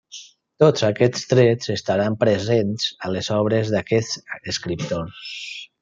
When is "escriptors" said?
4.57-5.33